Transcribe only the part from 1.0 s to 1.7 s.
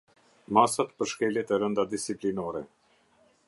për shkeljet e